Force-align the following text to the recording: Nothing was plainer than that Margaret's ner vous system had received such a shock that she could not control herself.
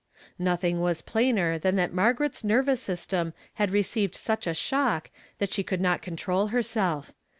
Nothing 0.39 0.79
was 0.81 1.03
plainer 1.03 1.59
than 1.59 1.75
that 1.75 1.93
Margaret's 1.93 2.43
ner 2.43 2.63
vous 2.63 2.75
system 2.77 3.33
had 3.61 3.69
received 3.69 4.15
such 4.15 4.47
a 4.47 4.55
shock 4.55 5.11
that 5.37 5.53
she 5.53 5.61
could 5.61 5.79
not 5.79 6.01
control 6.01 6.47
herself. 6.47 7.13